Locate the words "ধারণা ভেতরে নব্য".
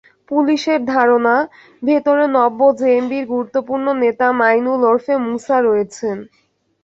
0.87-2.59